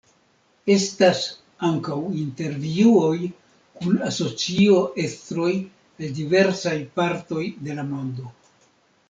[0.75, 1.19] Estas
[1.67, 3.11] ankaŭ intervjuoj
[3.81, 5.51] kun asocio-estroj
[6.09, 8.35] el diversaj partoj de la mondo.